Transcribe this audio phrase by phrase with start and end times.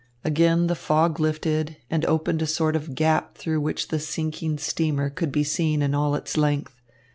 [0.25, 5.11] Again the fog lifted and opened a sort of gap through which the sinking steamer
[5.11, 6.73] could be seen in all its length.